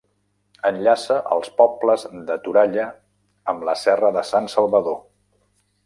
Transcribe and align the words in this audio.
Enllaça 0.69 1.17
els 1.35 1.51
pobles 1.59 2.07
de 2.31 2.39
Toralla 2.47 2.89
amb 3.55 3.69
la 3.71 3.79
Serra 3.87 4.15
de 4.19 4.25
Sant 4.35 4.53
Salvador. 4.57 5.03